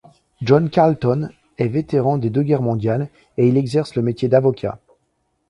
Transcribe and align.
John 0.41 0.71
Carleton 0.71 1.29
est 1.59 1.67
vétéran 1.67 2.17
des 2.17 2.31
deux 2.31 2.41
guerres 2.41 2.63
mondiales 2.63 3.07
et 3.37 3.47
il 3.47 3.55
exerce 3.55 3.93
le 3.93 4.01
métier 4.01 4.27
d'avocat. 4.29 4.79